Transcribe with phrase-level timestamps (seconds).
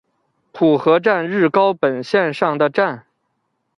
[0.51, 3.05] 浦河站日高本线上的站。